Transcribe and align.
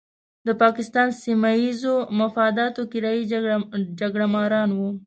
د 0.47 0.49
پاکستان 0.61 1.07
سیمه 1.23 1.51
ییزو 1.63 1.95
مفاداتو 2.19 2.81
کرایي 2.91 3.23
جګړه 4.01 4.25
ماران 4.33 4.69
وو. 4.73 4.89